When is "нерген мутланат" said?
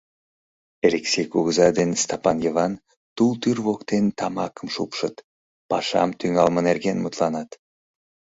6.67-7.49